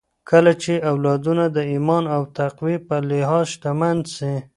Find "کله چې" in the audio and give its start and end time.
0.29-0.73